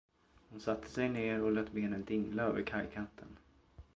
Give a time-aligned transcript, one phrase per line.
[0.49, 3.37] Hon satte sig ner och lät benen dingla över kajkanten.